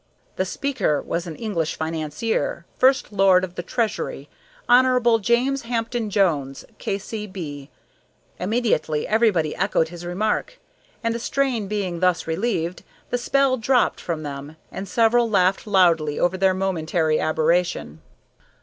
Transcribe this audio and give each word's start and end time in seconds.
The 0.35 0.45
speaker 0.45 0.99
was 0.99 1.27
an 1.27 1.35
English 1.35 1.75
financier, 1.75 2.65
First 2.75 3.11
Lord 3.13 3.43
of 3.43 3.53
the 3.53 3.61
Treasury, 3.61 4.29
Hon. 4.67 5.19
James 5.21 5.61
Hampton 5.61 6.09
Jones, 6.09 6.65
K.C.B. 6.79 7.69
Immediately 8.39 9.07
everybody 9.07 9.55
echoed 9.55 9.89
his 9.89 10.03
remark, 10.03 10.57
and 11.03 11.13
the 11.13 11.19
strain 11.19 11.67
being 11.67 11.99
thus 11.99 12.25
relieved, 12.25 12.81
the 13.11 13.19
spell 13.19 13.57
dropped 13.57 14.01
from 14.01 14.23
them 14.23 14.55
and 14.71 14.87
several 14.89 15.29
laughed 15.29 15.67
loudly 15.67 16.19
over 16.19 16.35
their 16.35 16.55
momentary 16.55 17.19
aberration. 17.19 18.01